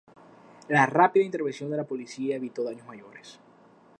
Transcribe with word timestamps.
La 0.67 0.87
rápida 0.87 1.23
intervención 1.23 1.69
de 1.69 1.77
la 1.77 1.83
policía 1.83 2.35
evitó 2.37 2.63
daños 2.63 2.87
mayores. 2.87 3.39